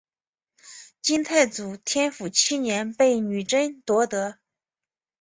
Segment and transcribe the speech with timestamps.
[1.03, 4.39] 金太祖天辅七年被女真夺得。